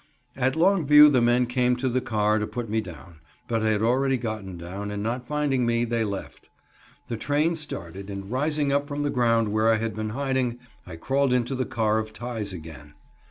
[0.35, 3.83] At Longview the men came to the car to put me down, but I had
[3.83, 6.49] already gotten down, and not finding me, they left.
[7.07, 10.95] The train started, and rising up from the ground, where I had been hiding, I
[10.95, 12.95] crawled into the car of ties again.